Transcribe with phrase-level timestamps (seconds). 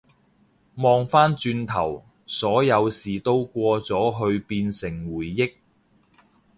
[0.77, 5.53] 望返轉頭，所有事都過咗去變成回憶